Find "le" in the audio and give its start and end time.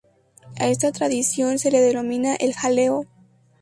1.69-1.79